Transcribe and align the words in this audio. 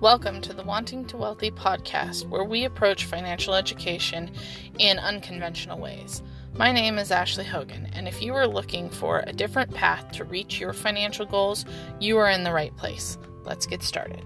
Welcome 0.00 0.40
to 0.42 0.52
the 0.52 0.62
Wanting 0.62 1.06
to 1.06 1.16
Wealthy 1.16 1.50
podcast, 1.50 2.28
where 2.28 2.44
we 2.44 2.66
approach 2.66 3.06
financial 3.06 3.52
education 3.52 4.30
in 4.78 4.96
unconventional 4.96 5.80
ways. 5.80 6.22
My 6.54 6.70
name 6.70 6.98
is 6.98 7.10
Ashley 7.10 7.44
Hogan, 7.44 7.86
and 7.94 8.06
if 8.06 8.22
you 8.22 8.32
are 8.34 8.46
looking 8.46 8.90
for 8.90 9.24
a 9.26 9.32
different 9.32 9.74
path 9.74 10.12
to 10.12 10.22
reach 10.22 10.60
your 10.60 10.72
financial 10.72 11.26
goals, 11.26 11.64
you 11.98 12.16
are 12.16 12.30
in 12.30 12.44
the 12.44 12.52
right 12.52 12.74
place. 12.76 13.18
Let's 13.42 13.66
get 13.66 13.82
started. 13.82 14.22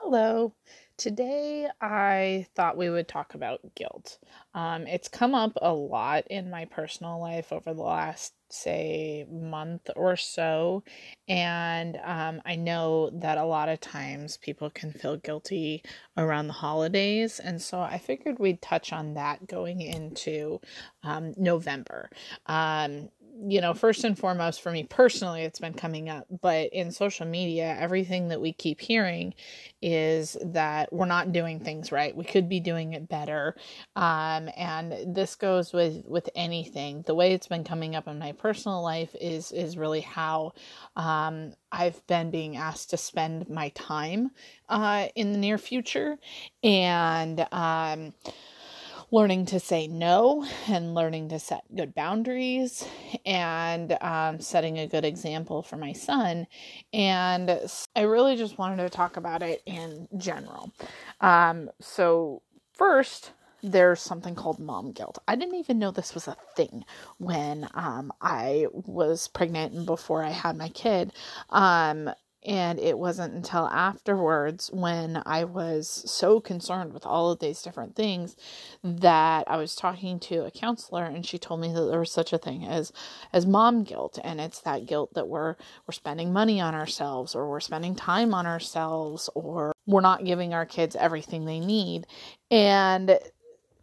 Hello. 0.00 0.52
Today, 0.98 1.68
I 1.78 2.46
thought 2.54 2.78
we 2.78 2.88
would 2.88 3.06
talk 3.06 3.34
about 3.34 3.60
guilt. 3.74 4.18
Um, 4.54 4.86
it's 4.86 5.08
come 5.08 5.34
up 5.34 5.52
a 5.60 5.70
lot 5.70 6.24
in 6.28 6.50
my 6.50 6.64
personal 6.64 7.20
life 7.20 7.52
over 7.52 7.74
the 7.74 7.82
last, 7.82 8.32
say, 8.48 9.26
month 9.30 9.90
or 9.94 10.16
so. 10.16 10.84
And 11.28 11.98
um, 12.02 12.40
I 12.46 12.56
know 12.56 13.10
that 13.10 13.36
a 13.36 13.44
lot 13.44 13.68
of 13.68 13.78
times 13.78 14.38
people 14.38 14.70
can 14.70 14.90
feel 14.90 15.18
guilty 15.18 15.82
around 16.16 16.46
the 16.46 16.54
holidays. 16.54 17.40
And 17.40 17.60
so 17.60 17.78
I 17.80 17.98
figured 17.98 18.38
we'd 18.38 18.62
touch 18.62 18.90
on 18.90 19.12
that 19.14 19.46
going 19.46 19.82
into 19.82 20.62
um, 21.02 21.34
November. 21.36 22.08
You 23.38 23.60
know, 23.60 23.74
first 23.74 24.02
and 24.04 24.18
foremost 24.18 24.62
for 24.62 24.72
me 24.72 24.84
personally, 24.84 25.42
it's 25.42 25.58
been 25.58 25.74
coming 25.74 26.08
up, 26.08 26.26
but 26.40 26.72
in 26.72 26.90
social 26.90 27.26
media, 27.26 27.76
everything 27.78 28.28
that 28.28 28.40
we 28.40 28.52
keep 28.52 28.80
hearing 28.80 29.34
is 29.82 30.38
that 30.42 30.90
we're 30.90 31.04
not 31.04 31.32
doing 31.32 31.60
things 31.60 31.92
right. 31.92 32.16
We 32.16 32.24
could 32.24 32.48
be 32.48 32.60
doing 32.60 32.94
it 32.94 33.10
better. 33.10 33.54
Um, 33.94 34.48
and 34.56 35.14
this 35.14 35.36
goes 35.36 35.74
with, 35.74 36.04
with 36.06 36.30
anything. 36.34 37.02
The 37.06 37.14
way 37.14 37.34
it's 37.34 37.46
been 37.46 37.64
coming 37.64 37.94
up 37.94 38.08
in 38.08 38.18
my 38.18 38.32
personal 38.32 38.82
life 38.82 39.14
is, 39.20 39.52
is 39.52 39.76
really 39.76 40.00
how, 40.00 40.52
um, 40.96 41.52
I've 41.70 42.06
been 42.06 42.30
being 42.30 42.56
asked 42.56 42.90
to 42.90 42.96
spend 42.96 43.50
my 43.50 43.68
time, 43.70 44.30
uh, 44.70 45.08
in 45.14 45.32
the 45.32 45.38
near 45.38 45.58
future. 45.58 46.18
And, 46.62 47.46
um, 47.52 48.14
learning 49.10 49.46
to 49.46 49.60
say 49.60 49.86
no 49.86 50.46
and 50.68 50.94
learning 50.94 51.28
to 51.28 51.38
set 51.38 51.62
good 51.74 51.94
boundaries 51.94 52.86
and 53.24 53.96
um, 54.00 54.40
setting 54.40 54.78
a 54.78 54.86
good 54.86 55.04
example 55.04 55.62
for 55.62 55.76
my 55.76 55.92
son. 55.92 56.46
And 56.92 57.58
I 57.94 58.02
really 58.02 58.36
just 58.36 58.58
wanted 58.58 58.78
to 58.78 58.90
talk 58.90 59.16
about 59.16 59.42
it 59.42 59.62
in 59.66 60.08
general. 60.18 60.72
Um, 61.20 61.70
so, 61.80 62.42
first, 62.74 63.32
there's 63.62 64.00
something 64.00 64.34
called 64.34 64.58
mom 64.58 64.92
guilt. 64.92 65.18
I 65.26 65.34
didn't 65.36 65.56
even 65.56 65.78
know 65.78 65.90
this 65.90 66.14
was 66.14 66.28
a 66.28 66.36
thing 66.56 66.84
when 67.18 67.68
um, 67.74 68.12
I 68.20 68.66
was 68.72 69.28
pregnant 69.28 69.72
and 69.72 69.86
before 69.86 70.22
I 70.22 70.30
had 70.30 70.56
my 70.56 70.68
kid. 70.68 71.12
Um, 71.50 72.10
and 72.46 72.78
it 72.78 72.98
wasn't 72.98 73.34
until 73.34 73.66
afterwards 73.66 74.70
when 74.72 75.22
I 75.26 75.44
was 75.44 75.88
so 76.10 76.40
concerned 76.40 76.92
with 76.92 77.04
all 77.04 77.30
of 77.30 77.40
these 77.40 77.62
different 77.62 77.96
things 77.96 78.36
that 78.84 79.44
I 79.48 79.56
was 79.56 79.74
talking 79.74 80.20
to 80.20 80.44
a 80.44 80.50
counselor 80.50 81.04
and 81.04 81.26
she 81.26 81.38
told 81.38 81.60
me 81.60 81.72
that 81.72 81.84
there 81.84 81.98
was 81.98 82.12
such 82.12 82.32
a 82.32 82.38
thing 82.38 82.64
as 82.64 82.92
as 83.32 83.46
mom 83.46 83.84
guilt 83.84 84.18
and 84.22 84.40
it's 84.40 84.60
that 84.60 84.86
guilt 84.86 85.14
that 85.14 85.28
we're 85.28 85.56
we're 85.86 85.92
spending 85.92 86.32
money 86.32 86.60
on 86.60 86.74
ourselves 86.74 87.34
or 87.34 87.50
we're 87.50 87.60
spending 87.60 87.94
time 87.94 88.32
on 88.32 88.46
ourselves 88.46 89.28
or 89.34 89.72
we're 89.86 90.00
not 90.00 90.24
giving 90.24 90.52
our 90.52 90.66
kids 90.66 90.96
everything 90.96 91.44
they 91.44 91.60
need. 91.60 92.06
And 92.50 93.18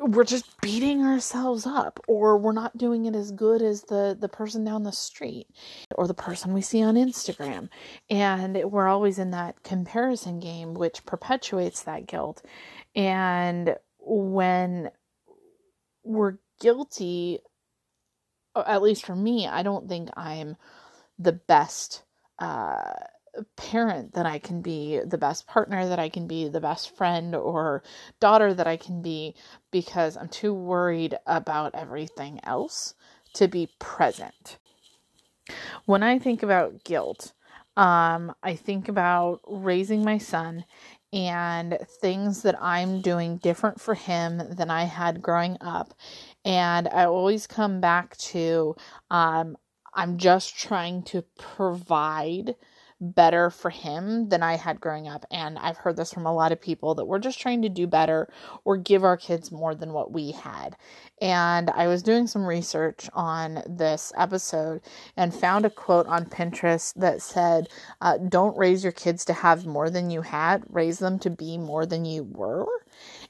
we're 0.04 0.24
just 0.26 0.60
beating 0.62 1.02
ourselves 1.02 1.66
up 1.66 2.00
or 2.08 2.38
we're 2.38 2.52
not 2.52 2.78
doing 2.78 3.06
it 3.06 3.16
as 3.16 3.32
good 3.32 3.62
as 3.62 3.84
the 3.84 4.16
the 4.20 4.28
person 4.28 4.64
down 4.66 4.84
the 4.84 4.92
street 4.92 5.48
or 5.96 6.08
the 6.08 6.14
person 6.14 6.54
we 6.54 6.62
see 6.62 6.84
on 6.84 6.96
Instagram. 6.96 7.70
And 8.10 8.62
we're 8.66 8.88
always 8.88 9.18
in 9.18 9.32
that 9.32 9.64
comparison 9.64 10.40
game 10.40 10.74
which 10.74 11.06
perpetuates 11.06 11.84
that 11.84 12.06
guilt. 12.06 12.44
And 12.96 13.78
when 14.00 14.92
we're 16.04 16.38
guilty 16.60 17.40
at 18.56 18.84
least 18.84 19.06
for 19.06 19.16
me 19.16 19.48
I 19.48 19.64
don't 19.64 19.88
think 19.88 20.10
I'm 20.16 20.58
the 21.18 21.32
best 21.32 22.04
uh 22.40 22.94
parent 23.56 24.14
that 24.14 24.26
I 24.26 24.40
can 24.40 24.62
be, 24.62 25.00
the 25.00 25.18
best 25.18 25.48
partner 25.48 25.88
that 25.88 26.00
I 26.00 26.10
can 26.10 26.28
be, 26.28 26.48
the 26.48 26.62
best 26.62 26.96
friend 26.96 27.36
or 27.36 27.84
daughter 28.20 28.54
that 28.54 28.68
I 28.68 28.78
can 28.78 29.02
be 29.02 29.36
because 29.72 30.18
I'm 30.18 30.30
too 30.30 30.54
worried 30.54 31.18
about 31.26 31.76
everything 31.76 32.40
else 32.44 32.94
to 33.34 33.48
be 33.48 33.70
present. 33.80 34.58
When 35.86 36.04
I 36.04 36.20
think 36.20 36.44
about 36.44 36.84
guilt, 36.84 37.34
um, 37.76 38.34
I 38.44 38.56
think 38.56 38.88
about 38.88 39.42
raising 39.48 40.04
my 40.04 40.18
son 40.20 40.66
and 41.12 41.78
things 42.02 42.44
that 42.44 42.62
I'm 42.62 43.02
doing 43.02 43.38
different 43.38 43.82
for 43.82 43.94
him 43.94 44.42
than 44.52 44.70
I 44.70 44.84
had 44.84 45.22
growing 45.22 45.58
up. 45.62 45.94
And 46.46 46.88
I 46.88 47.06
always 47.06 47.48
come 47.48 47.82
back 47.82 48.16
to 48.18 48.76
um, 49.12 49.58
I'm 49.94 50.18
just 50.18 50.58
trying 50.58 51.04
to 51.04 51.24
provide 51.38 52.56
better 53.04 53.50
for 53.50 53.70
him 53.70 54.30
than 54.30 54.42
I 54.42 54.56
had 54.56 54.80
growing 54.80 55.08
up. 55.08 55.26
And 55.30 55.60
I've 55.60 55.78
heard 55.78 55.98
this 55.98 56.14
from 56.14 56.26
a 56.26 56.34
lot 56.34 56.52
of 56.52 56.62
people 56.62 56.96
that 56.96 57.06
we're 57.06 57.20
just 57.20 57.40
trying 57.40 57.62
to 57.64 57.70
do 57.70 57.86
better 57.86 58.32
or 58.64 58.78
give 58.78 59.04
our 59.04 59.18
kids 59.18 59.52
more 59.52 59.76
than 59.76 59.94
what 59.94 60.12
we 60.12 60.32
had. 60.32 60.78
And 61.22 61.70
I 61.70 61.88
was 61.88 62.04
doing 62.04 62.28
some 62.28 62.46
research 62.46 63.10
on 63.14 63.62
this 63.68 64.14
episode 64.18 64.82
and 65.18 65.34
found 65.34 65.66
a 65.66 65.70
quote 65.70 66.08
on 66.08 66.26
Pinterest 66.26 66.94
that 66.96 67.22
said, 67.22 67.68
uh, 68.02 68.18
Don't 68.18 68.58
raise 68.58 68.84
your 68.84 68.94
kids 68.94 69.26
to 69.26 69.34
have 69.34 69.66
more 69.66 69.90
than 69.90 70.10
you 70.10 70.22
had, 70.22 70.64
raise 70.70 71.00
them 71.00 71.20
to 71.20 71.30
be 71.30 71.58
more 71.58 71.86
than 71.86 72.06
you 72.06 72.24
were. 72.24 72.68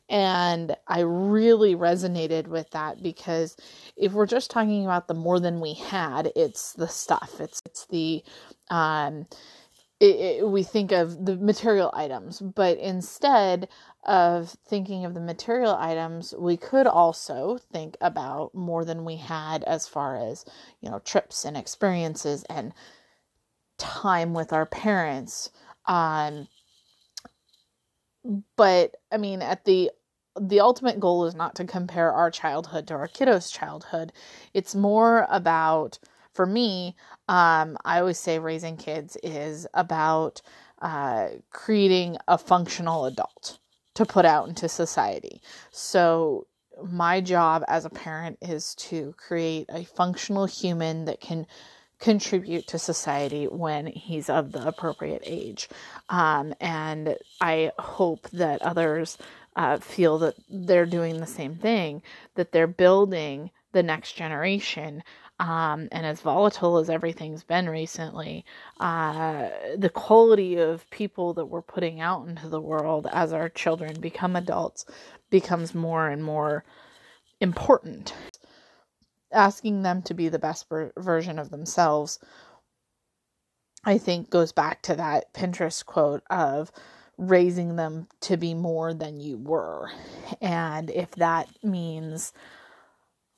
And 0.09 0.75
I 0.88 1.00
really 1.01 1.75
resonated 1.75 2.47
with 2.47 2.69
that 2.72 3.01
because 3.01 3.56
if 3.95 4.12
we're 4.12 4.25
just 4.25 4.51
talking 4.51 4.85
about 4.85 5.07
the 5.07 5.13
more 5.13 5.39
than 5.39 5.59
we 5.62 5.73
had, 5.73 6.31
it's 6.35 6.73
the 6.73 6.88
stuff, 6.88 7.39
it's 7.39 7.62
it's 7.66 7.85
the 7.88 8.23
um 8.69 9.25
it, 10.03 10.19
it, 10.19 10.50
we 10.50 10.64
think 10.64 10.91
of 10.91 11.25
the 11.25 11.38
material 11.38 11.90
items, 11.94 12.41
but 12.41 12.78
instead 12.78 13.69
of 14.03 14.50
thinking 14.68 15.06
of 15.06 15.14
the 15.14 15.22
material 15.22 15.78
items, 15.80 16.36
we 16.38 16.58
could 16.58 16.88
also 16.88 17.58
think 17.72 17.96
about 18.02 18.53
more 18.53 18.84
than 18.84 19.06
we 19.06 19.16
had 19.16 19.63
as 19.63 19.88
far 19.88 20.18
as, 20.18 20.44
you 20.81 20.90
know, 20.90 21.00
trips 21.00 21.46
and 21.46 21.56
experiences 21.56 22.44
and 22.50 22.74
time 23.78 24.34
with 24.34 24.52
our 24.52 24.66
parents. 24.66 25.52
Um, 25.86 26.50
but 28.58 28.97
I 29.09 29.16
mean, 29.16 29.42
at 29.42 29.63
the 29.63 29.90
the 30.38 30.59
ultimate 30.59 31.00
goal 31.00 31.25
is 31.28 31.36
not 31.36 31.56
to 31.56 31.63
compare 31.63 32.12
our 32.12 32.30
childhood 32.30 32.88
to 32.88 32.96
our 32.96 33.08
kiddos' 33.08 33.53
childhood. 33.53 34.12
It's 34.53 34.75
more 34.75 35.28
about 35.30 35.97
for 36.33 36.45
me, 36.45 36.95
um, 37.27 37.77
I 37.85 37.99
always 37.99 38.19
say 38.19 38.39
raising 38.39 38.77
kids 38.77 39.17
is 39.23 39.67
about 39.73 40.41
uh, 40.81 41.29
creating 41.51 42.17
a 42.27 42.38
functional 42.38 43.05
adult 43.05 43.59
to 43.94 44.05
put 44.05 44.25
out 44.25 44.47
into 44.49 44.67
society. 44.67 45.41
So, 45.71 46.47
my 46.89 47.21
job 47.21 47.63
as 47.67 47.85
a 47.85 47.89
parent 47.89 48.39
is 48.41 48.73
to 48.75 49.13
create 49.16 49.67
a 49.69 49.83
functional 49.83 50.45
human 50.47 51.05
that 51.05 51.21
can 51.21 51.45
contribute 51.99 52.67
to 52.67 52.79
society 52.79 53.45
when 53.45 53.85
he's 53.85 54.29
of 54.29 54.51
the 54.51 54.67
appropriate 54.67 55.21
age. 55.23 55.69
Um, 56.09 56.53
and 56.59 57.15
I 57.39 57.71
hope 57.77 58.29
that 58.31 58.61
others 58.63 59.17
uh, 59.55 59.77
feel 59.77 60.17
that 60.17 60.35
they're 60.50 60.85
doing 60.88 61.19
the 61.19 61.27
same 61.27 61.55
thing, 61.55 62.01
that 62.35 62.51
they're 62.51 62.68
building 62.68 63.51
the 63.71 63.83
next 63.83 64.13
generation 64.13 65.03
um, 65.44 65.90
and 65.92 66.06
as 66.06 66.22
volatile 66.22 66.78
as 66.78 66.90
everything's 66.90 67.44
been 67.44 67.68
recently, 67.68 68.45
uh, 68.80 69.50
the 69.78 69.90
quality 69.90 70.56
of 70.56 70.90
people 70.90 71.34
that 71.34 71.48
we're 71.48 71.62
putting 71.62 72.00
out 72.00 72.25
into 72.25 72.48
the 72.48 72.62
world 72.62 73.07
as 73.12 73.34
our 73.34 73.50
children 73.50 74.00
become 74.00 74.38
adults 74.38 74.86
becomes 75.30 75.75
more 75.75 76.07
and 76.07 76.24
more 76.24 76.63
important. 77.42 78.13
Asking 79.34 79.81
them 79.81 80.01
to 80.04 80.13
be 80.13 80.30
the 80.30 80.40
best 80.40 80.69
ver- 80.69 80.94
version 80.98 81.38
of 81.38 81.50
themselves, 81.50 82.19
I 83.84 83.98
think, 83.98 84.30
goes 84.30 84.54
back 84.54 84.81
to 84.84 84.96
that 84.96 85.34
Pinterest 85.34 85.86
quote 85.86 86.24
of 86.30 86.72
raising 87.18 87.75
them 87.75 88.07
to 88.22 88.38
be 88.38 88.54
more 88.54 88.94
than 88.94 89.19
you 89.19 89.38
were. 89.39 89.92
And 90.39 90.89
if 90.89 91.12
that 91.16 91.50
means 91.62 92.31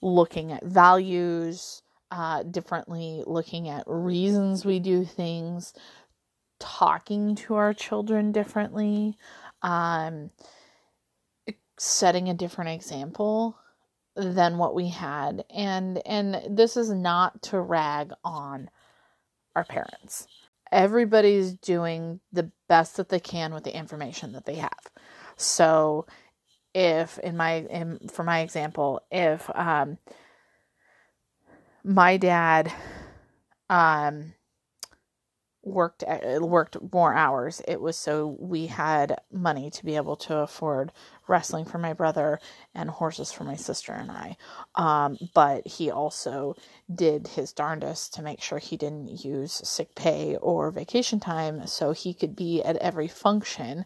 looking 0.03 0.51
at 0.51 0.63
values, 0.63 1.81
uh, 2.11 2.43
differently, 2.43 3.23
looking 3.25 3.67
at 3.69 3.83
reasons 3.87 4.65
we 4.65 4.79
do 4.79 5.05
things, 5.05 5.73
talking 6.59 7.35
to 7.35 7.55
our 7.55 7.73
children 7.73 8.31
differently, 8.31 9.17
um, 9.61 10.29
setting 11.77 12.29
a 12.29 12.33
different 12.33 12.71
example 12.71 13.57
than 14.15 14.57
what 14.57 14.73
we 14.73 14.87
had 14.87 15.43
and 15.53 16.01
and 16.05 16.41
this 16.57 16.77
is 16.77 16.89
not 16.89 17.41
to 17.41 17.59
rag 17.59 18.11
on 18.23 18.69
our 19.55 19.65
parents. 19.65 20.27
Everybody's 20.71 21.53
doing 21.53 22.19
the 22.31 22.51
best 22.67 22.97
that 22.97 23.09
they 23.09 23.19
can 23.19 23.53
with 23.53 23.63
the 23.63 23.75
information 23.75 24.33
that 24.33 24.45
they 24.45 24.55
have. 24.55 24.79
So, 25.37 26.05
if 26.73 27.19
in 27.19 27.37
my 27.37 27.55
in, 27.69 27.99
for 28.11 28.23
my 28.23 28.39
example, 28.39 29.01
if 29.11 29.49
um, 29.55 29.97
my 31.85 32.17
dad 32.17 32.73
um, 33.69 34.33
worked 35.61 36.03
worked 36.39 36.77
more 36.91 37.13
hours, 37.13 37.61
it 37.67 37.79
was 37.79 37.95
so 37.95 38.35
we 38.39 38.65
had 38.67 39.21
money 39.31 39.69
to 39.69 39.85
be 39.85 39.95
able 39.95 40.15
to 40.15 40.37
afford 40.37 40.91
wrestling 41.27 41.65
for 41.65 41.77
my 41.77 41.93
brother 41.93 42.39
and 42.73 42.89
horses 42.89 43.31
for 43.31 43.43
my 43.43 43.55
sister 43.55 43.93
and 43.93 44.11
I. 44.11 44.37
Um, 44.73 45.17
but 45.35 45.67
he 45.67 45.91
also 45.91 46.55
did 46.93 47.27
his 47.27 47.53
darndest 47.53 48.15
to 48.15 48.23
make 48.23 48.41
sure 48.41 48.57
he 48.57 48.77
didn't 48.77 49.23
use 49.23 49.53
sick 49.53 49.93
pay 49.95 50.37
or 50.37 50.71
vacation 50.71 51.19
time 51.19 51.67
so 51.67 51.91
he 51.91 52.13
could 52.13 52.35
be 52.35 52.63
at 52.63 52.77
every 52.77 53.07
function 53.07 53.85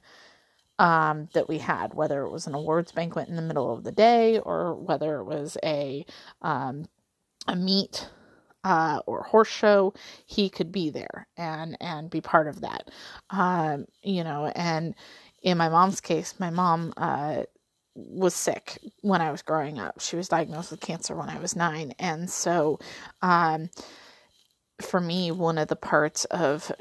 um, 0.79 1.27
that 1.33 1.49
we 1.49 1.57
had, 1.57 1.93
whether 1.93 2.23
it 2.23 2.31
was 2.31 2.47
an 2.47 2.55
awards 2.55 2.93
banquet 2.93 3.27
in 3.27 3.35
the 3.35 3.41
middle 3.41 3.73
of 3.73 3.83
the 3.83 3.91
day 3.91 4.39
or 4.39 4.73
whether 4.75 5.17
it 5.17 5.25
was 5.25 5.57
a 5.63 6.05
um, 6.41 6.85
a 7.49 7.55
meet 7.55 8.07
uh, 8.63 8.99
or 9.05 9.23
horse 9.23 9.49
show, 9.49 9.93
he 10.25 10.49
could 10.49 10.71
be 10.71 10.89
there 10.89 11.27
and 11.37 11.77
and 11.81 12.09
be 12.09 12.21
part 12.21 12.47
of 12.47 12.61
that. 12.61 12.89
Um, 13.29 13.85
you 14.03 14.23
know, 14.23 14.51
and 14.55 14.95
in 15.41 15.57
my 15.57 15.69
mom's 15.69 16.01
case, 16.01 16.39
my 16.39 16.49
mom 16.49 16.93
uh, 16.95 17.43
was 17.95 18.35
sick 18.35 18.77
when 19.01 19.21
I 19.21 19.31
was 19.31 19.41
growing 19.41 19.79
up. 19.79 19.99
She 19.99 20.15
was 20.15 20.29
diagnosed 20.29 20.71
with 20.71 20.81
cancer 20.81 21.15
when 21.15 21.29
I 21.29 21.39
was 21.39 21.55
nine, 21.55 21.93
and 21.99 22.29
so 22.29 22.79
um, 23.21 23.69
for 24.81 25.01
me, 25.01 25.31
one 25.31 25.57
of 25.57 25.67
the 25.67 25.75
parts 25.75 26.25
of 26.25 26.71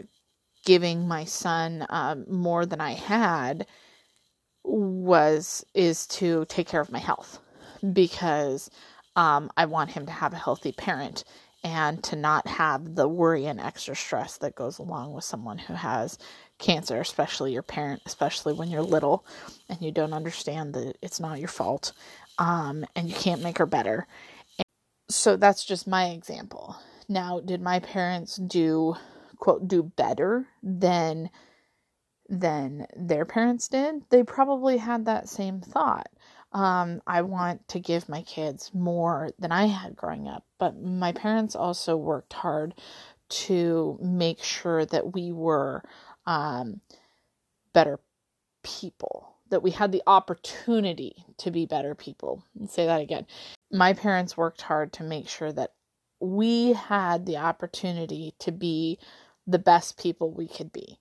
giving 0.65 1.09
my 1.09 1.25
son 1.25 1.87
um, 1.89 2.27
more 2.29 2.67
than 2.67 2.81
I 2.81 2.93
had 2.93 3.67
was 4.65 5.65
is 5.75 6.07
to 6.09 6.45
take 6.49 6.69
care 6.69 6.81
of 6.81 6.93
my 6.93 6.99
health 6.99 7.39
because 7.93 8.69
um, 9.19 9.51
I 9.57 9.67
want 9.67 9.91
him 9.91 10.07
to 10.07 10.13
have 10.13 10.33
a 10.33 10.39
healthy 10.39 10.71
parent 10.71 11.25
and 11.65 12.03
to 12.05 12.15
not 12.15 12.47
have 12.47 12.95
the 12.95 13.09
worry 13.09 13.47
and 13.47 13.59
extra 13.59 13.97
stress 13.97 14.39
that 14.39 14.55
goes 14.55 14.79
along 14.79 15.13
with 15.13 15.25
someone 15.25 15.59
who 15.59 15.75
has 15.75 16.19
cancer, 16.59 17.01
especially 17.01 17.53
your 17.53 17.65
parent, 17.65 18.01
especially 18.07 18.53
when 18.55 18.71
you're 18.71 18.81
little 18.81 19.27
and 19.69 19.83
you 19.83 19.91
don't 19.91 20.13
understand 20.13 20.73
that 20.75 20.97
it's 21.03 21.19
not 21.19 21.41
your 21.41 21.49
fault 21.49 21.93
um, 22.39 22.85
and 22.95 23.09
you 23.09 23.15
can't 23.17 23.43
make 23.43 23.59
her 23.59 23.67
better. 23.67 24.07
And 24.57 24.65
so 25.11 25.37
that's 25.37 25.65
just 25.65 25.89
my 25.89 26.11
example. 26.11 26.77
Now, 27.09 27.41
did 27.41 27.61
my 27.61 27.81
parents 27.81 28.37
do 28.37 28.95
quote 29.39 29.67
do 29.67 29.83
better 29.83 30.47
than 30.63 31.29
than 32.29 32.87
their 32.97 33.25
parents 33.25 33.67
did? 33.67 34.05
They 34.11 34.23
probably 34.23 34.77
had 34.77 35.07
that 35.07 35.29
same 35.29 35.61
thought 35.61 36.09
um, 36.53 37.03
I 37.07 37.23
want 37.23 37.69
to 37.69 37.81
give 37.81 38.09
my 38.09 38.23
kids 38.23 38.71
more 38.73 39.31
than 39.39 39.53
I 39.53 39.67
had 39.67 39.97
growing 39.97 40.29
up. 40.29 40.45
But 40.59 40.81
my 40.81 41.13
parents 41.13 41.55
also 41.55 41.97
worked 41.97 42.33
hard 42.33 42.75
to 43.29 43.99
make 44.01 44.43
sure 44.43 44.87
that 44.87 45.15
we 45.15 45.33
were 45.33 45.83
um, 46.27 46.81
better 47.73 48.01
people, 48.63 49.35
that 49.51 49.63
we 49.63 49.71
had 49.71 49.93
the 49.93 50.03
opportunity 50.07 51.25
to 51.39 51.51
be 51.51 51.67
better 51.67 51.95
people. 51.95 52.43
Say 52.69 52.87
that 52.87 53.01
again. 53.01 53.27
My 53.71 53.93
parents 53.93 54.37
worked 54.37 54.63
hard 54.63 54.93
to 54.95 55.03
make 55.03 55.29
sure 55.29 55.53
that 55.53 55.73
we 56.21 56.73
had 56.73 57.27
the 57.27 57.37
opportunity 57.37 58.35
to 58.41 58.51
be 58.51 58.99
the 59.47 59.59
best 59.59 59.99
people 59.99 60.33
we 60.33 60.49
could 60.49 60.73
be. 60.73 60.99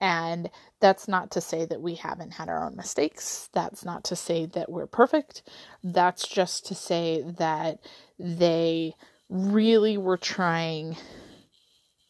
And 0.00 0.50
that's 0.80 1.08
not 1.08 1.30
to 1.32 1.40
say 1.40 1.64
that 1.66 1.80
we 1.80 1.94
haven't 1.94 2.32
had 2.32 2.48
our 2.48 2.64
own 2.64 2.76
mistakes. 2.76 3.48
That's 3.52 3.84
not 3.84 4.04
to 4.04 4.16
say 4.16 4.46
that 4.46 4.70
we're 4.70 4.86
perfect. 4.86 5.42
That's 5.82 6.28
just 6.28 6.66
to 6.66 6.74
say 6.74 7.24
that 7.38 7.80
they 8.18 8.94
really 9.30 9.96
were 9.98 10.18
trying 10.18 10.96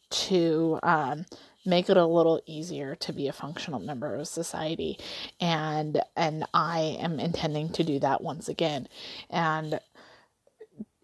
to 0.09 0.79
um, 0.83 1.25
make 1.65 1.89
it 1.89 1.97
a 1.97 2.05
little 2.05 2.41
easier 2.45 2.95
to 2.95 3.13
be 3.13 3.27
a 3.27 3.33
functional 3.33 3.79
member 3.79 4.15
of 4.15 4.27
society 4.27 4.97
and 5.41 6.01
and 6.15 6.45
I 6.53 6.97
am 6.99 7.19
intending 7.19 7.69
to 7.73 7.83
do 7.83 7.99
that 7.99 8.21
once 8.21 8.47
again 8.47 8.87
and 9.29 9.79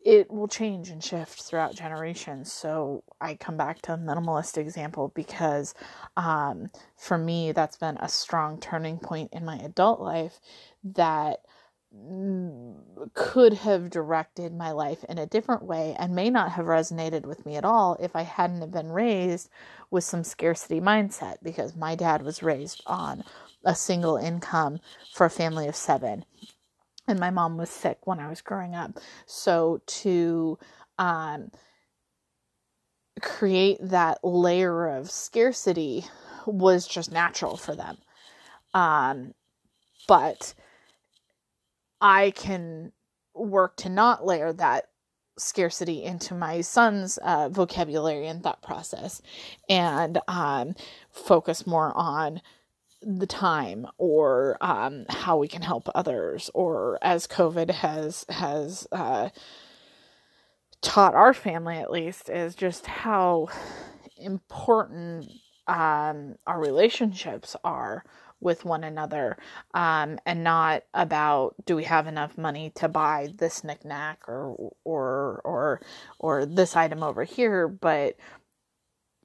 it 0.05 0.29
will 0.29 0.47
change 0.47 0.89
and 0.89 1.03
shift 1.03 1.41
throughout 1.41 1.75
generations. 1.75 2.51
So 2.51 3.03
I 3.21 3.35
come 3.35 3.57
back 3.57 3.81
to 3.83 3.93
a 3.93 3.97
minimalist 3.97 4.57
example 4.57 5.11
because 5.15 5.73
um, 6.17 6.69
for 6.97 7.17
me, 7.17 7.51
that's 7.53 7.77
been 7.77 7.97
a 7.97 8.09
strong 8.09 8.59
turning 8.59 8.99
point 8.99 9.29
in 9.33 9.45
my 9.45 9.57
adult 9.57 10.01
life 10.01 10.39
that 10.83 11.39
could 13.13 13.53
have 13.53 13.89
directed 13.91 14.51
my 14.51 14.71
life 14.71 15.03
in 15.07 15.19
a 15.19 15.27
different 15.27 15.63
way 15.63 15.95
and 15.99 16.15
may 16.15 16.29
not 16.29 16.51
have 16.53 16.65
resonated 16.65 17.23
with 17.23 17.45
me 17.45 17.55
at 17.55 17.63
all 17.63 17.95
if 17.99 18.15
I 18.15 18.23
hadn't 18.23 18.61
have 18.61 18.71
been 18.71 18.91
raised 18.91 19.47
with 19.91 20.03
some 20.03 20.23
scarcity 20.23 20.81
mindset 20.81 21.35
because 21.43 21.75
my 21.75 21.93
dad 21.93 22.23
was 22.23 22.41
raised 22.41 22.81
on 22.87 23.23
a 23.63 23.75
single 23.75 24.17
income 24.17 24.79
for 25.13 25.25
a 25.25 25.29
family 25.29 25.67
of 25.67 25.75
seven 25.75 26.25
and 27.07 27.19
my 27.19 27.29
mom 27.29 27.57
was 27.57 27.69
sick 27.69 28.05
when 28.05 28.19
I 28.19 28.29
was 28.29 28.41
growing 28.41 28.75
up. 28.75 28.99
So 29.25 29.81
to 29.85 30.57
um, 30.97 31.51
create 33.21 33.77
that 33.81 34.23
layer 34.23 34.87
of 34.87 35.11
scarcity 35.11 36.05
was 36.45 36.87
just 36.87 37.11
natural 37.11 37.57
for 37.57 37.75
them. 37.75 37.97
Um, 38.73 39.33
but 40.07 40.53
I 42.01 42.31
can 42.31 42.91
work 43.33 43.77
to 43.77 43.89
not 43.89 44.25
layer 44.25 44.51
that 44.53 44.85
scarcity 45.37 46.03
into 46.03 46.35
my 46.35 46.61
son's 46.61 47.17
uh, 47.17 47.49
vocabulary 47.49 48.27
and 48.27 48.43
thought 48.43 48.61
process 48.61 49.21
and 49.67 50.19
um, 50.27 50.75
focus 51.09 51.65
more 51.65 51.91
on 51.95 52.41
the 53.05 53.27
time 53.27 53.87
or 53.97 54.57
um, 54.61 55.05
how 55.09 55.37
we 55.37 55.47
can 55.47 55.61
help 55.61 55.89
others 55.95 56.49
or 56.53 56.97
as 57.01 57.27
covid 57.27 57.69
has 57.69 58.25
has 58.29 58.87
uh, 58.91 59.29
taught 60.81 61.15
our 61.15 61.33
family 61.33 61.77
at 61.77 61.91
least 61.91 62.29
is 62.29 62.55
just 62.55 62.85
how 62.85 63.47
important 64.17 65.29
um, 65.67 66.35
our 66.45 66.59
relationships 66.59 67.55
are 67.63 68.03
with 68.41 68.65
one 68.65 68.83
another 68.83 69.37
um, 69.73 70.19
and 70.25 70.43
not 70.43 70.83
about 70.93 71.55
do 71.65 71.75
we 71.75 71.85
have 71.85 72.07
enough 72.07 72.37
money 72.37 72.69
to 72.75 72.89
buy 72.89 73.29
this 73.37 73.63
knickknack 73.63 74.27
or 74.27 74.71
or 74.83 75.41
or 75.45 75.81
or 76.19 76.45
this 76.45 76.75
item 76.75 77.01
over 77.01 77.23
here 77.23 77.67
but 77.67 78.17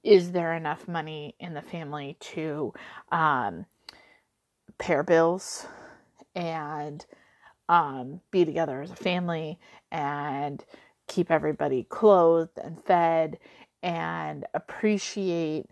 is 0.09 0.33
there 0.33 0.55
enough 0.55 0.89
money 0.89 1.35
in 1.39 1.53
the 1.53 1.61
family 1.61 2.17
to 2.19 2.73
um, 3.13 3.67
pay 4.79 5.03
bills 5.07 5.67
and 6.35 7.05
um, 7.69 8.21
be 8.31 8.47
together 8.47 8.81
as 8.81 8.91
a 8.91 8.97
family 8.97 9.59
and 9.93 10.65
keep 11.09 11.31
everybody 11.31 11.85
clothed 11.85 12.59
and 12.65 12.83
fed 12.85 13.39
and 13.83 14.47
appreciate 14.55 15.67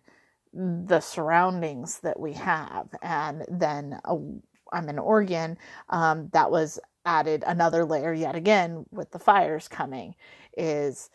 the 0.53 1.01
surroundings 1.01 2.01
that 2.01 2.21
we 2.21 2.35
have. 2.35 2.89
And 3.01 3.43
then 3.49 3.99
uh, 4.05 4.17
I'm 4.71 4.89
in 4.91 4.99
Oregon, 4.99 5.57
um, 5.89 6.29
that 6.35 6.51
was 6.51 6.79
added 7.07 7.43
another 7.47 7.87
layer 7.87 8.13
yet 8.13 8.35
again 8.35 8.85
with 8.91 9.13
the 9.13 9.19
fires 9.19 9.67
coming 9.67 10.15
is 10.59 11.09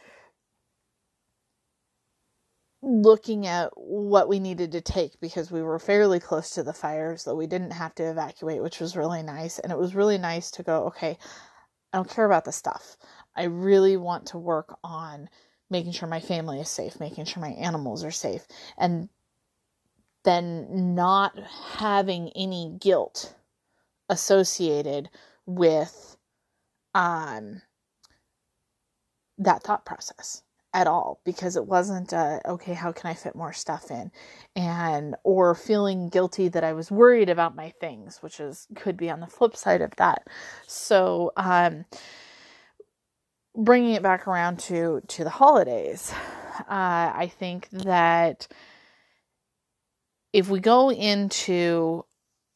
looking 2.83 3.45
at 3.45 3.69
what 3.75 4.27
we 4.27 4.39
needed 4.39 4.71
to 4.71 4.81
take 4.81 5.19
because 5.19 5.51
we 5.51 5.61
were 5.61 5.77
fairly 5.77 6.19
close 6.19 6.49
to 6.51 6.63
the 6.63 6.73
fires 6.73 7.21
so 7.21 7.35
we 7.35 7.47
didn't 7.47 7.71
have 7.71 7.93
to 7.95 8.09
evacuate, 8.09 8.63
which 8.63 8.79
was 8.79 8.97
really 8.97 9.21
nice. 9.21 9.59
And 9.59 9.71
it 9.71 9.77
was 9.77 9.93
really 9.95 10.17
nice 10.17 10.49
to 10.51 10.63
go, 10.63 10.85
okay, 10.85 11.17
I 11.93 11.97
don't 11.97 12.09
care 12.09 12.25
about 12.25 12.45
the 12.45 12.51
stuff. 12.51 12.97
I 13.35 13.43
really 13.43 13.97
want 13.97 14.27
to 14.27 14.37
work 14.37 14.77
on 14.83 15.29
making 15.69 15.91
sure 15.93 16.07
my 16.07 16.19
family 16.19 16.59
is 16.59 16.69
safe, 16.69 16.99
making 16.99 17.25
sure 17.25 17.41
my 17.41 17.51
animals 17.51 18.03
are 18.03 18.11
safe, 18.11 18.45
and 18.77 19.09
then 20.23 20.95
not 20.95 21.37
having 21.77 22.29
any 22.35 22.75
guilt 22.79 23.35
associated 24.09 25.09
with 25.45 26.17
um 26.93 27.61
that 29.37 29.63
thought 29.63 29.85
process 29.85 30.43
at 30.73 30.87
all 30.87 31.21
because 31.25 31.55
it 31.57 31.65
wasn't 31.65 32.13
okay 32.13 32.73
how 32.73 32.91
can 32.91 33.09
i 33.11 33.13
fit 33.13 33.35
more 33.35 33.53
stuff 33.53 33.91
in? 33.91 34.11
And 34.55 35.15
or 35.23 35.55
feeling 35.55 36.09
guilty 36.09 36.47
that 36.49 36.63
i 36.63 36.73
was 36.73 36.91
worried 36.91 37.29
about 37.29 37.55
my 37.55 37.71
things 37.81 38.19
which 38.21 38.39
is 38.39 38.67
could 38.75 38.97
be 38.97 39.09
on 39.09 39.19
the 39.21 39.27
flip 39.27 39.55
side 39.55 39.81
of 39.81 39.95
that. 39.97 40.27
So 40.67 41.31
um 41.37 41.85
bringing 43.55 43.93
it 43.95 44.03
back 44.03 44.27
around 44.27 44.59
to 44.59 45.01
to 45.09 45.23
the 45.23 45.29
holidays 45.31 46.13
Uh, 46.69 47.11
I 47.15 47.31
think 47.39 47.69
that 47.71 48.47
if 50.33 50.49
we 50.49 50.59
go 50.59 50.91
into 50.91 52.05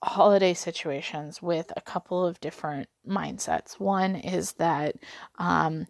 holiday 0.03 0.53
situations 0.53 1.41
with 1.41 1.72
a 1.75 1.81
couple 1.81 2.25
of 2.25 2.39
different 2.39 2.88
mindsets, 3.07 3.79
one 3.79 4.15
is 4.15 4.53
that 4.53 4.95
um, 5.39 5.88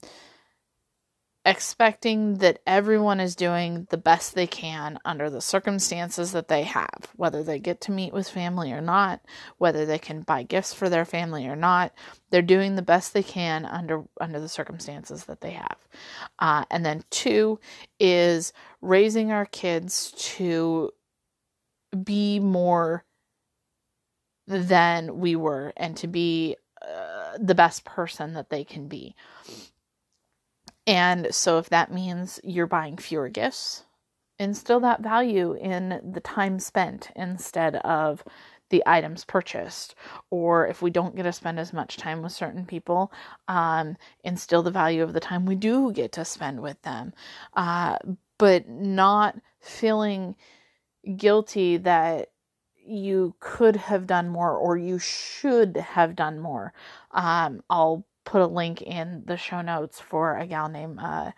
expecting 1.46 2.40
that 2.40 2.60
everyone 2.66 3.20
is 3.20 3.36
doing 3.36 3.86
the 3.92 3.98
best 3.98 4.34
they 4.34 4.48
can 4.48 4.98
under 5.06 5.30
the 5.30 5.42
circumstances 5.42 6.32
that 6.32 6.48
they 6.48 6.64
have, 6.64 7.12
whether 7.16 7.44
they 7.44 7.60
get 7.60 7.82
to 7.82 7.92
meet 7.92 8.12
with 8.12 8.28
family 8.28 8.72
or 8.72 8.82
not, 8.82 9.22
whether 9.60 9.86
they 9.86 10.00
can 10.00 10.22
buy 10.22 10.42
gifts 10.42 10.74
for 10.74 10.90
their 10.90 11.06
family 11.06 11.46
or 11.46 11.56
not. 11.56 11.94
They're 12.32 12.42
doing 12.42 12.76
the 12.76 12.82
best 12.82 13.14
they 13.14 13.24
can 13.24 13.66
under 13.66 14.04
under 14.20 14.40
the 14.40 14.50
circumstances 14.50 15.26
that 15.26 15.42
they 15.42 15.52
have. 15.52 15.78
Uh, 16.40 16.66
and 16.72 16.84
then 16.84 17.04
two 17.12 17.60
is 18.00 18.52
raising 18.82 19.32
our 19.32 19.46
kids 19.46 20.12
to 20.18 20.92
be 22.04 22.40
more 22.40 23.06
than 24.48 25.20
we 25.20 25.36
were 25.36 25.74
and 25.78 25.96
to 25.98 26.08
be 26.08 26.56
uh, 26.82 27.38
the 27.40 27.56
best 27.56 27.86
person 27.86 28.34
that 28.34 28.50
they 28.50 28.64
can 28.64 28.88
be. 28.88 29.16
And 30.88 31.34
so, 31.34 31.58
if 31.58 31.70
that 31.70 31.92
means 31.92 32.40
you're 32.44 32.68
buying 32.68 32.98
fewer 32.98 33.30
gifts, 33.30 33.86
instill 34.38 34.80
that 34.82 35.02
value 35.02 35.54
in 35.54 36.12
the 36.14 36.20
time 36.20 36.60
spent 36.60 37.10
instead 37.16 37.78
of 37.78 38.24
the 38.70 38.84
items 38.86 39.26
purchased. 39.26 39.96
Or 40.30 40.68
if 40.68 40.82
we 40.82 40.90
don't 40.90 41.16
get 41.16 41.24
to 41.24 41.34
spend 41.34 41.60
as 41.60 41.74
much 41.74 41.98
time 41.98 42.22
with 42.22 42.32
certain 42.32 42.66
people, 42.66 43.12
um, 43.48 43.98
instill 44.24 44.64
the 44.64 44.72
value 44.72 45.04
of 45.04 45.14
the 45.14 45.20
time 45.20 45.46
we 45.46 45.56
do 45.56 45.92
get 45.92 46.12
to 46.14 46.26
spend 46.26 46.62
with 46.62 46.82
them. 46.82 47.14
Uh, 47.56 47.98
but 48.38 48.68
not 48.68 49.36
feeling 49.62 50.36
guilty 51.16 51.78
that 51.78 52.30
you 52.76 53.36
could 53.40 53.76
have 53.76 54.06
done 54.06 54.30
more 54.30 54.56
or 54.56 54.78
you 54.78 55.00
should 55.00 55.78
have 55.78 56.16
done 56.16 56.40
more. 56.40 56.74
Um, 57.12 57.64
I'll 57.70 58.06
put 58.26 58.42
a 58.42 58.48
link 58.48 58.82
in 58.82 59.24
the 59.26 59.38
show 59.38 59.62
notes 59.62 60.00
for 60.00 60.38
a 60.38 60.46
gal 60.46 60.68
named 60.68 61.00
uh, 61.00 61.32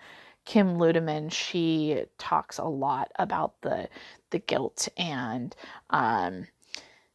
Kim 0.45 0.77
Ludeman. 0.77 1.31
She 1.31 2.05
talks 2.17 2.57
a 2.57 2.65
lot 2.65 3.11
about 3.19 3.61
the 3.61 3.89
the 4.31 4.39
guilt 4.39 4.87
and 4.97 5.55
um, 5.89 6.47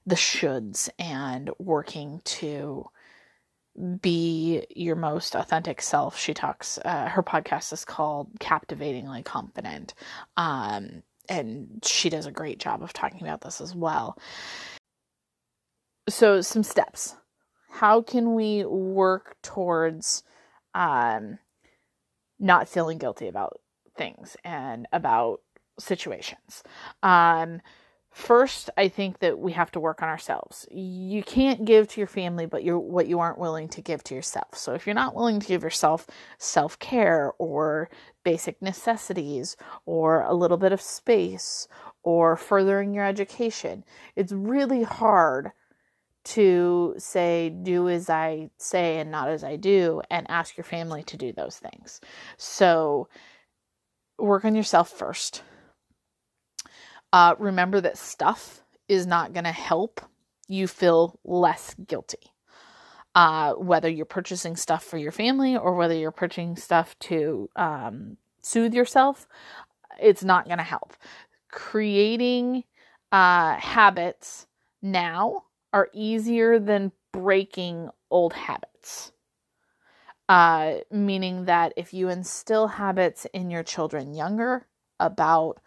the 0.06 0.14
shoulds 0.14 0.88
and 0.98 1.50
working 1.58 2.20
to 2.24 2.86
be 4.02 4.66
your 4.76 4.96
most 4.96 5.34
authentic 5.34 5.80
self. 5.80 6.18
She 6.18 6.34
talks. 6.34 6.78
Uh, 6.84 7.08
her 7.08 7.22
podcast 7.22 7.72
is 7.72 7.84
called 7.84 8.28
Captivatingly 8.38 9.22
Confident, 9.22 9.94
um, 10.36 11.02
and 11.28 11.82
she 11.84 12.10
does 12.10 12.26
a 12.26 12.32
great 12.32 12.58
job 12.58 12.82
of 12.82 12.92
talking 12.92 13.22
about 13.22 13.40
this 13.40 13.60
as 13.60 13.74
well. 13.74 14.18
So, 16.08 16.42
some 16.42 16.62
steps 16.64 17.14
how 17.72 18.02
can 18.02 18.34
we 18.34 18.64
work 18.66 19.36
towards 19.42 20.22
um, 20.74 21.38
not 22.38 22.68
feeling 22.68 22.98
guilty 22.98 23.28
about 23.28 23.60
things 23.96 24.36
and 24.44 24.86
about 24.92 25.40
situations? 25.78 26.62
Um, 27.02 27.62
first, 28.10 28.68
I 28.76 28.88
think 28.88 29.20
that 29.20 29.38
we 29.38 29.52
have 29.52 29.70
to 29.70 29.80
work 29.80 30.02
on 30.02 30.10
ourselves. 30.10 30.68
You 30.70 31.22
can't 31.22 31.64
give 31.64 31.88
to 31.88 32.00
your 32.00 32.06
family, 32.06 32.44
but 32.44 32.62
you're 32.62 32.78
what 32.78 33.06
you 33.06 33.20
aren't 33.20 33.38
willing 33.38 33.70
to 33.70 33.80
give 33.80 34.04
to 34.04 34.14
yourself. 34.14 34.54
So 34.54 34.74
if 34.74 34.86
you're 34.86 34.94
not 34.94 35.14
willing 35.14 35.40
to 35.40 35.46
give 35.46 35.62
yourself 35.62 36.06
self 36.36 36.78
care 36.78 37.32
or 37.38 37.88
basic 38.22 38.60
necessities 38.60 39.56
or 39.86 40.20
a 40.20 40.34
little 40.34 40.58
bit 40.58 40.72
of 40.72 40.80
space 40.82 41.68
or 42.02 42.36
furthering 42.36 42.92
your 42.92 43.06
education, 43.06 43.82
it's 44.14 44.30
really 44.30 44.82
hard 44.82 45.52
to 46.24 46.94
say, 46.98 47.50
do 47.50 47.88
as 47.88 48.08
I 48.08 48.50
say 48.58 48.98
and 48.98 49.10
not 49.10 49.28
as 49.28 49.42
I 49.42 49.56
do, 49.56 50.02
and 50.10 50.26
ask 50.30 50.56
your 50.56 50.64
family 50.64 51.02
to 51.04 51.16
do 51.16 51.32
those 51.32 51.58
things. 51.58 52.00
So, 52.36 53.08
work 54.18 54.44
on 54.44 54.54
yourself 54.54 54.90
first. 54.90 55.42
Uh, 57.12 57.34
remember 57.38 57.80
that 57.80 57.98
stuff 57.98 58.62
is 58.88 59.06
not 59.06 59.32
going 59.32 59.44
to 59.44 59.52
help 59.52 60.00
you 60.48 60.66
feel 60.66 61.18
less 61.24 61.74
guilty. 61.86 62.32
Uh, 63.14 63.52
whether 63.54 63.90
you're 63.90 64.06
purchasing 64.06 64.56
stuff 64.56 64.82
for 64.82 64.96
your 64.96 65.12
family 65.12 65.56
or 65.56 65.74
whether 65.74 65.94
you're 65.94 66.10
purchasing 66.10 66.56
stuff 66.56 66.98
to 66.98 67.50
um, 67.56 68.16
soothe 68.42 68.72
yourself, 68.72 69.26
it's 70.00 70.24
not 70.24 70.46
going 70.46 70.58
to 70.58 70.64
help. 70.64 70.96
Creating 71.50 72.64
uh, 73.10 73.54
habits 73.56 74.46
now 74.80 75.44
are 75.72 75.88
easier 75.92 76.58
than 76.58 76.92
breaking 77.12 77.90
old 78.10 78.32
habits. 78.32 79.12
Uh, 80.28 80.76
meaning 80.90 81.44
that 81.44 81.72
if 81.76 81.92
you 81.92 82.08
instill 82.08 82.66
habits 82.68 83.26
in 83.34 83.50
your 83.50 83.62
children 83.62 84.14
younger 84.14 84.66
about 84.98 85.58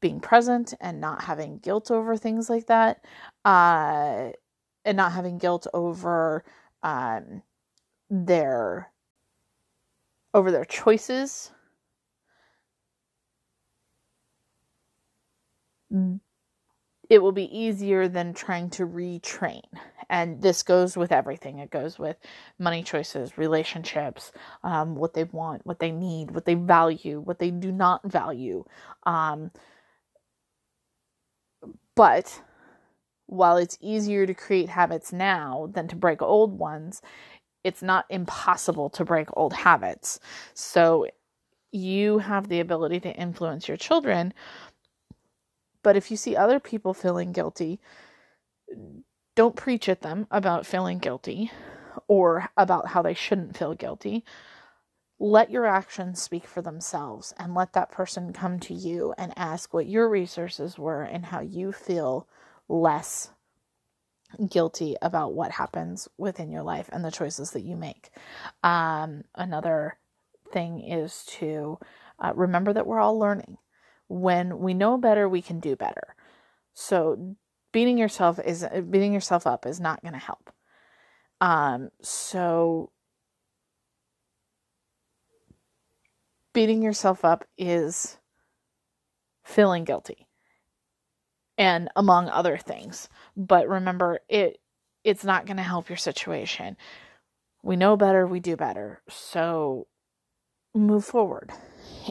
being 0.00 0.20
present 0.20 0.74
and 0.80 1.00
not 1.00 1.22
having 1.22 1.58
guilt 1.58 1.90
over 1.90 2.16
things 2.16 2.50
like 2.50 2.66
that, 2.66 3.04
uh, 3.44 4.30
and 4.84 4.96
not 4.96 5.12
having 5.12 5.38
guilt 5.38 5.66
over 5.72 6.44
um, 6.82 7.42
their 8.10 8.92
over 10.34 10.50
their 10.50 10.64
choices 10.64 11.52
it 17.10 17.22
will 17.22 17.32
be 17.32 17.56
easier 17.56 18.08
than 18.08 18.34
trying 18.34 18.70
to 18.70 18.86
retrain. 18.86 19.62
And 20.08 20.40
this 20.40 20.62
goes 20.62 20.96
with 20.96 21.12
everything. 21.12 21.58
It 21.58 21.70
goes 21.70 21.98
with 21.98 22.16
money 22.58 22.82
choices, 22.82 23.36
relationships, 23.38 24.32
um, 24.62 24.94
what 24.94 25.14
they 25.14 25.24
want, 25.24 25.66
what 25.66 25.78
they 25.78 25.90
need, 25.90 26.30
what 26.30 26.44
they 26.44 26.54
value, 26.54 27.20
what 27.20 27.38
they 27.38 27.50
do 27.50 27.72
not 27.72 28.02
value. 28.04 28.64
Um, 29.04 29.50
but 31.94 32.42
while 33.26 33.56
it's 33.56 33.78
easier 33.80 34.26
to 34.26 34.34
create 34.34 34.68
habits 34.68 35.12
now 35.12 35.70
than 35.72 35.88
to 35.88 35.96
break 35.96 36.20
old 36.20 36.58
ones, 36.58 37.00
it's 37.62 37.82
not 37.82 38.04
impossible 38.10 38.90
to 38.90 39.04
break 39.04 39.28
old 39.36 39.54
habits. 39.54 40.20
So 40.52 41.06
you 41.72 42.18
have 42.18 42.48
the 42.48 42.60
ability 42.60 43.00
to 43.00 43.12
influence 43.12 43.66
your 43.66 43.76
children 43.76 44.32
but 45.84 45.96
if 45.96 46.10
you 46.10 46.16
see 46.16 46.34
other 46.34 46.58
people 46.58 46.94
feeling 46.94 47.30
guilty, 47.30 47.78
don't 49.36 49.54
preach 49.54 49.88
at 49.88 50.00
them 50.00 50.26
about 50.30 50.66
feeling 50.66 50.98
guilty 50.98 51.52
or 52.08 52.48
about 52.56 52.88
how 52.88 53.02
they 53.02 53.14
shouldn't 53.14 53.56
feel 53.56 53.74
guilty. 53.74 54.24
Let 55.20 55.50
your 55.50 55.66
actions 55.66 56.20
speak 56.20 56.46
for 56.46 56.62
themselves 56.62 57.34
and 57.38 57.54
let 57.54 57.74
that 57.74 57.92
person 57.92 58.32
come 58.32 58.58
to 58.60 58.74
you 58.74 59.14
and 59.16 59.32
ask 59.36 59.72
what 59.72 59.86
your 59.86 60.08
resources 60.08 60.78
were 60.78 61.02
and 61.02 61.26
how 61.26 61.40
you 61.40 61.70
feel 61.70 62.26
less 62.66 63.30
guilty 64.50 64.96
about 65.02 65.34
what 65.34 65.52
happens 65.52 66.08
within 66.16 66.50
your 66.50 66.62
life 66.62 66.88
and 66.90 67.04
the 67.04 67.10
choices 67.10 67.50
that 67.50 67.62
you 67.62 67.76
make. 67.76 68.10
Um, 68.64 69.24
another 69.34 69.98
thing 70.50 70.80
is 70.80 71.24
to 71.38 71.78
uh, 72.18 72.32
remember 72.34 72.72
that 72.72 72.86
we're 72.86 73.00
all 73.00 73.18
learning 73.18 73.58
when 74.08 74.58
we 74.58 74.74
know 74.74 74.98
better, 74.98 75.28
we 75.28 75.42
can 75.42 75.60
do 75.60 75.76
better. 75.76 76.14
So 76.74 77.36
beating 77.72 77.98
yourself 77.98 78.38
is 78.38 78.64
beating 78.90 79.12
yourself 79.12 79.46
up 79.46 79.66
is 79.66 79.80
not 79.80 80.02
going 80.02 80.14
to 80.14 80.18
help. 80.18 80.50
Um, 81.40 81.90
so 82.02 82.90
beating 86.52 86.82
yourself 86.82 87.24
up 87.24 87.44
is 87.58 88.16
feeling 89.44 89.84
guilty 89.84 90.26
and 91.58 91.88
among 91.96 92.28
other 92.28 92.56
things. 92.56 93.08
But 93.36 93.68
remember 93.68 94.20
it 94.28 94.58
it's 95.04 95.24
not 95.24 95.44
going 95.44 95.58
to 95.58 95.62
help 95.62 95.90
your 95.90 95.98
situation. 95.98 96.76
We 97.62 97.76
know 97.76 97.96
better, 97.96 98.26
we 98.26 98.40
do 98.40 98.56
better. 98.56 99.02
So 99.08 99.86
move 100.74 101.04
forward. 101.04 101.50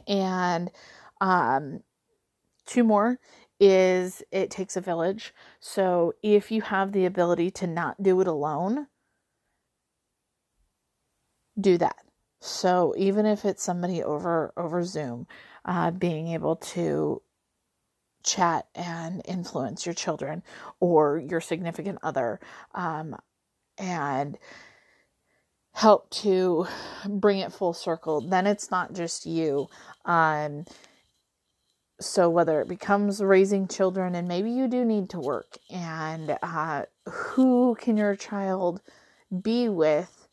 And 0.07 0.71
um, 1.23 1.79
two 2.65 2.83
more 2.83 3.17
is 3.57 4.21
it 4.29 4.51
takes 4.51 4.75
a 4.75 4.81
village. 4.81 5.33
So 5.61 6.13
if 6.21 6.51
you 6.51 6.61
have 6.61 6.91
the 6.91 7.05
ability 7.05 7.49
to 7.51 7.67
not 7.67 8.03
do 8.03 8.19
it 8.19 8.27
alone, 8.27 8.87
do 11.59 11.77
that. 11.77 11.95
So 12.41 12.93
even 12.97 13.25
if 13.25 13.45
it's 13.45 13.63
somebody 13.63 14.03
over 14.03 14.51
over 14.57 14.83
Zoom, 14.83 15.27
uh, 15.63 15.91
being 15.91 16.27
able 16.27 16.57
to 16.57 17.21
chat 18.23 18.67
and 18.75 19.21
influence 19.23 19.85
your 19.85 19.95
children 19.95 20.43
or 20.81 21.19
your 21.19 21.39
significant 21.39 21.99
other, 22.03 22.41
um, 22.73 23.15
and 23.77 24.37
help 25.73 26.09
to 26.09 26.67
bring 27.07 27.39
it 27.39 27.53
full 27.53 27.73
circle. 27.73 28.19
Then 28.19 28.45
it's 28.45 28.69
not 28.69 28.93
just 28.93 29.25
you. 29.25 29.69
Um, 30.03 30.65
so 32.05 32.29
whether 32.29 32.61
it 32.61 32.67
becomes 32.67 33.21
raising 33.21 33.67
children 33.67 34.15
and 34.15 34.27
maybe 34.27 34.51
you 34.51 34.67
do 34.67 34.85
need 34.85 35.09
to 35.09 35.19
work 35.19 35.57
and 35.69 36.37
uh, 36.41 36.83
who 37.05 37.75
can 37.75 37.97
your 37.97 38.15
child 38.15 38.81
be 39.41 39.69
with 39.69 40.27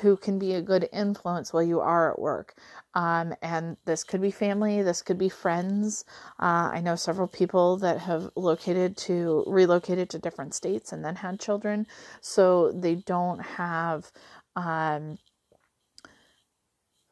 who 0.00 0.16
can 0.16 0.38
be 0.38 0.52
a 0.52 0.62
good 0.62 0.88
influence 0.92 1.52
while 1.52 1.62
you 1.62 1.80
are 1.80 2.12
at 2.12 2.18
work? 2.18 2.54
Um, 2.94 3.34
and 3.40 3.78
this 3.86 4.04
could 4.04 4.20
be 4.20 4.30
family 4.30 4.82
this 4.82 5.02
could 5.02 5.18
be 5.18 5.28
friends. 5.28 6.04
Uh, 6.38 6.70
i 6.72 6.80
know 6.80 6.96
several 6.96 7.28
people 7.28 7.78
that 7.78 7.98
have 7.98 8.30
located 8.36 8.96
to 8.96 9.44
relocated 9.46 10.10
to 10.10 10.18
different 10.18 10.54
states 10.54 10.92
and 10.92 11.04
then 11.04 11.16
had 11.16 11.40
children 11.40 11.86
so 12.20 12.72
they 12.72 12.94
don't 12.94 13.40
have 13.40 14.10
um, 14.54 15.18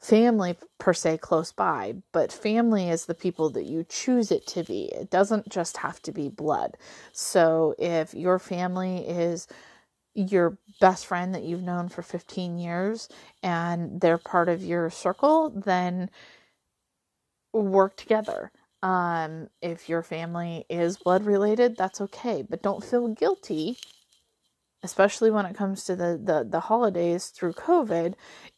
family 0.05 0.55
per 0.79 0.93
se 0.93 1.17
close 1.19 1.51
by, 1.51 1.95
but 2.13 2.31
family 2.31 2.91
is 2.91 3.07
the 3.07 3.15
people 3.15 3.49
that 3.51 3.65
you 3.65 3.85
choose 3.89 4.31
it 4.31 4.47
to 4.47 4.63
be. 4.63 4.93
It 4.93 5.11
doesn't 5.11 5.49
just 5.49 5.79
have 5.79 6.01
to 6.03 6.13
be 6.13 6.29
blood. 6.29 6.77
So 7.13 7.75
if 7.79 8.13
your 8.13 8.39
family 8.39 8.99
is 9.09 9.49
your 10.15 10.59
best 10.79 11.07
friend 11.07 11.35
that 11.35 11.43
you've 11.43 11.63
known 11.63 11.89
for 11.89 12.03
15 12.03 12.59
years 12.59 13.09
and 13.43 14.01
they're 14.01 14.19
part 14.19 14.51
of 14.51 14.63
your 14.63 14.91
circle, 14.91 15.51
then 15.51 16.11
work 17.55 17.97
together. 17.97 18.53
Um, 18.83 19.49
if 19.63 19.89
your 19.89 20.03
family 20.03 20.67
is 20.69 20.99
blood 20.99 21.25
related, 21.25 21.79
that's 21.79 22.03
okay, 22.03 22.43
but 22.47 22.63
don't 22.63 22.85
feel 22.85 23.09
guilty, 23.09 23.79
especially 24.83 25.31
when 25.31 25.47
it 25.47 25.57
comes 25.57 25.85
to 25.85 25.97
the, 25.97 26.21
the, 26.23 26.47
the 26.47 26.61
holidays 26.61 27.29
through 27.29 27.55
COVID, 27.55 28.15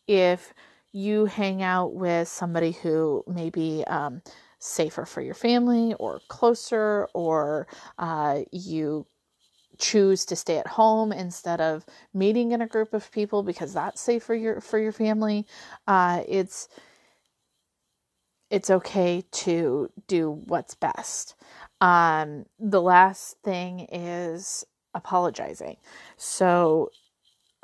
if 0.08 0.52
you 0.92 1.26
hang 1.26 1.62
out 1.62 1.94
with 1.94 2.28
somebody 2.28 2.72
who 2.72 3.24
may 3.26 3.50
be 3.50 3.84
um, 3.86 4.22
safer 4.58 5.04
for 5.04 5.20
your 5.20 5.34
family 5.34 5.94
or 5.94 6.20
closer, 6.28 7.08
or 7.14 7.66
uh, 7.98 8.40
you 8.52 9.06
choose 9.78 10.24
to 10.26 10.36
stay 10.36 10.58
at 10.58 10.66
home 10.66 11.12
instead 11.12 11.60
of 11.60 11.84
meeting 12.14 12.52
in 12.52 12.62
a 12.62 12.66
group 12.66 12.94
of 12.94 13.10
people 13.12 13.42
because 13.42 13.74
that's 13.74 14.00
safe 14.00 14.22
for 14.22 14.34
your 14.34 14.60
for 14.60 14.78
your 14.78 14.92
family. 14.92 15.46
Uh, 15.86 16.22
it's 16.28 16.68
it's 18.50 18.70
okay 18.70 19.24
to 19.32 19.90
do 20.06 20.30
what's 20.46 20.74
best. 20.74 21.34
Um, 21.80 22.46
the 22.58 22.80
last 22.80 23.38
thing 23.42 23.80
is 23.92 24.64
apologizing. 24.94 25.76
So 26.16 26.90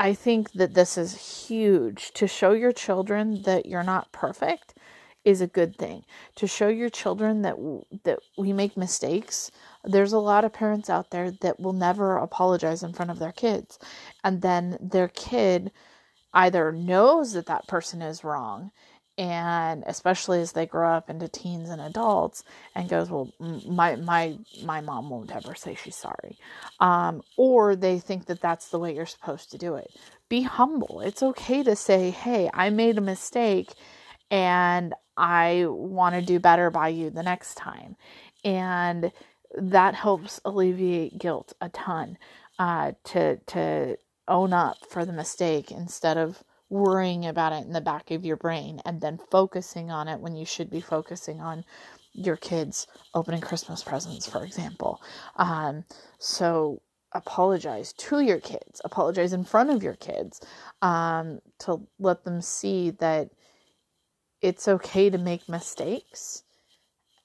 I 0.02 0.14
think 0.14 0.50
that 0.54 0.75
this 0.75 0.99
is 0.99 1.47
huge. 1.47 2.11
To 2.14 2.26
show 2.26 2.50
your 2.50 2.73
children 2.73 3.42
that 3.42 3.66
you're 3.66 3.85
not 3.85 4.11
perfect 4.11 4.75
is 5.25 5.40
a 5.40 5.47
good 5.47 5.76
thing. 5.78 6.04
To 6.35 6.49
show 6.49 6.66
your 6.66 6.90
children 6.90 7.42
that 7.42 7.54
that 8.02 8.18
we 8.37 8.52
make 8.52 8.76
mistakes. 8.76 9.52
There's 9.85 10.12
a 10.12 10.18
lot 10.18 10.44
of 10.44 10.52
parents 10.52 10.90
out 10.90 11.11
there 11.11 11.30
that 11.30 11.61
will 11.61 11.73
never 11.73 12.16
apologize 12.16 12.82
in 12.82 12.92
front 12.92 13.12
of 13.12 13.21
their 13.21 13.30
kids. 13.30 13.78
And 14.25 14.42
then 14.42 14.76
their 14.80 15.06
kid 15.06 15.71
either 16.35 16.73
knows 16.73 17.32
that 17.35 17.47
that 17.47 17.68
person 17.68 18.02
is 18.02 18.25
wrong 18.25 18.73
and 19.19 19.85
especially 19.87 20.40
as 20.40 20.52
they 20.52 20.66
grow 20.66 20.90
up 20.90 21.11
into 21.11 21.28
teens 21.28 21.69
and 21.71 21.81
adults 21.81 22.45
and 22.75 22.88
goes 22.88 23.11
well 23.11 23.31
my 23.66 23.97
my 23.97 24.37
my 24.64 24.81
mom 24.81 25.11
won't 25.11 25.35
ever 25.35 25.54
say 25.54 25.75
she's 25.75 25.97
sorry. 25.97 26.38
Um, 26.81 27.23
or 27.37 27.76
they 27.76 27.99
think 27.99 28.26
that 28.26 28.40
that's 28.40 28.69
the 28.69 28.78
way 28.78 28.95
you're 28.95 29.07
supposed 29.07 29.50
to 29.52 29.59
do 29.59 29.75
it. 29.76 29.90
Be 30.28 30.42
humble. 30.42 31.00
It's 31.00 31.23
okay 31.23 31.62
to 31.62 31.76
say 31.76 32.11
hey 32.11 32.50
i 32.54 32.71
made 32.71 32.99
a 32.99 33.02
mistake 33.02 33.73
and 34.31 34.95
i 35.16 35.64
want 35.69 36.14
to 36.14 36.22
do 36.22 36.40
better 36.40 36.70
by 36.70 36.88
you 36.88 37.11
the 37.11 37.22
next 37.22 37.55
time. 37.57 37.96
And 38.44 39.12
that 39.57 39.94
helps 39.94 40.40
alleviate 40.44 41.18
guilt 41.18 41.53
a 41.61 41.68
ton 41.68 42.18
uh, 42.59 42.92
to 43.05 43.37
to 43.38 43.98
own 44.29 44.53
up 44.53 44.79
for 44.88 45.05
the 45.05 45.12
mistake 45.12 45.70
instead 45.70 46.16
of 46.16 46.42
worrying 46.72 47.26
about 47.26 47.52
it 47.52 47.66
in 47.66 47.72
the 47.74 47.80
back 47.82 48.11
of 48.11 48.24
your 48.24 48.37
brain 48.37 48.80
and 48.87 49.02
then 49.02 49.20
focusing 49.30 49.90
on 49.90 50.08
it 50.08 50.18
when 50.18 50.35
you 50.35 50.46
should 50.46 50.70
be 50.70 50.80
focusing 50.80 51.38
on 51.38 51.62
your 52.14 52.37
kids 52.37 52.87
opening 53.12 53.42
Christmas 53.42 53.85
presents, 53.85 54.26
for 54.26 54.42
example. 54.42 55.00
Um, 55.37 55.85
so 56.18 56.80
apologize 57.12 57.92
to 57.92 58.20
your 58.20 58.40
kids, 58.40 58.80
apologize 58.87 59.35
in 59.35 59.44
front 59.44 59.68
of 59.68 59.82
your 59.82 59.96
kids 59.96 60.40
um, 60.80 61.40
to 61.58 61.87
let 61.98 62.24
them 62.24 62.40
see 62.40 62.90
that 62.92 63.28
it's 64.40 64.66
okay 64.66 65.11
to 65.11 65.18
make 65.18 65.48
mistakes 65.50 66.42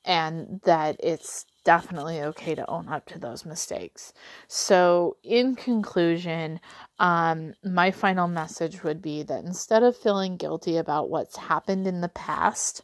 and 0.08 0.62
that 0.64 0.96
it's 1.02 1.46
definitely 1.66 2.22
okay 2.22 2.56
to 2.56 2.70
own 2.70 2.88
up 2.88 3.06
to 3.08 3.20
those 3.20 3.46
mistakes. 3.46 4.14
So, 4.48 5.18
in 5.22 5.56
conclusion, 5.56 6.62
um, 6.98 7.54
my 7.64 7.92
final 7.92 8.30
message 8.30 8.84
would 8.84 9.02
be 9.02 9.22
that 9.24 9.44
instead 9.44 9.84
of 9.84 9.98
feeling 9.98 10.38
guilty 10.38 10.78
about 10.78 11.10
what's 11.10 11.36
happened 11.36 11.86
in 11.88 12.00
the 12.00 12.10
past, 12.10 12.84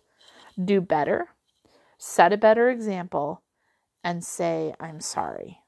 do 0.63 0.81
better, 0.81 1.29
set 1.97 2.33
a 2.33 2.37
better 2.37 2.69
example, 2.69 3.41
and 4.03 4.23
say, 4.23 4.73
I'm 4.81 4.99
sorry. 4.99 5.59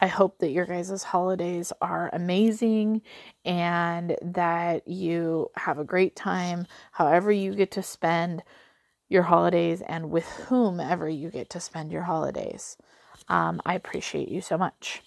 I 0.00 0.06
hope 0.06 0.38
that 0.38 0.50
your 0.50 0.66
guys' 0.66 1.02
holidays 1.04 1.72
are 1.80 2.10
amazing 2.12 3.02
and 3.44 4.16
that 4.22 4.88
you 4.88 5.50
have 5.56 5.78
a 5.78 5.84
great 5.84 6.16
time, 6.16 6.66
however, 6.92 7.30
you 7.30 7.54
get 7.54 7.70
to 7.72 7.82
spend 7.82 8.42
your 9.12 9.22
holidays 9.22 9.82
and 9.86 10.10
with 10.10 10.26
whomever 10.26 11.08
you 11.08 11.30
get 11.30 11.50
to 11.50 11.60
spend 11.60 11.92
your 11.92 12.02
holidays. 12.02 12.76
Um, 13.28 13.60
I 13.64 13.74
appreciate 13.74 14.28
you 14.28 14.40
so 14.40 14.58
much. 14.58 15.02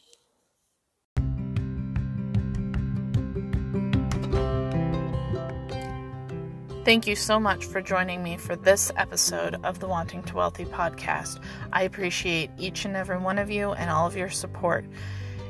Thank 6.86 7.08
you 7.08 7.16
so 7.16 7.40
much 7.40 7.66
for 7.66 7.82
joining 7.82 8.22
me 8.22 8.38
for 8.38 8.56
this 8.56 8.92
episode 8.96 9.56
of 9.64 9.80
the 9.80 9.88
Wanting 9.88 10.22
to 10.24 10.36
Wealthy 10.36 10.66
podcast. 10.66 11.44
I 11.74 11.82
appreciate 11.82 12.52
each 12.60 12.86
and 12.86 12.96
every 12.96 13.18
one 13.18 13.40
of 13.40 13.50
you 13.50 13.72
and 13.72 13.90
all 13.90 14.06
of 14.06 14.16
your 14.16 14.30
support. 14.30 14.86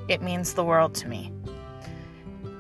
It 0.07 0.21
means 0.21 0.53
the 0.53 0.63
world 0.63 0.95
to 0.95 1.09
me. 1.09 1.33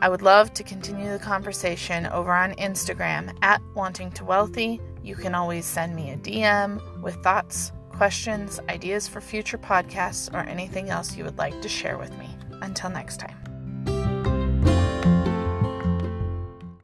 I 0.01 0.09
would 0.09 0.21
love 0.21 0.53
to 0.55 0.63
continue 0.63 1.09
the 1.09 1.19
conversation 1.19 2.05
over 2.07 2.33
on 2.33 2.53
Instagram 2.55 3.33
at 3.41 3.61
Wanting 3.75 4.11
to 4.11 4.25
Wealthy. 4.25 4.81
You 5.05 5.15
can 5.15 5.35
always 5.35 5.65
send 5.67 5.95
me 5.95 6.09
a 6.09 6.17
DM 6.17 6.81
with 6.99 7.13
thoughts, 7.21 7.71
questions, 7.89 8.59
ideas 8.69 9.07
for 9.07 9.21
future 9.21 9.59
podcasts, 9.59 10.33
or 10.33 10.39
anything 10.39 10.89
else 10.89 11.15
you 11.15 11.23
would 11.23 11.37
like 11.37 11.61
to 11.61 11.69
share 11.69 11.99
with 11.99 12.17
me. 12.17 12.27
Until 12.63 12.89
next 12.89 13.19
time. 13.19 13.44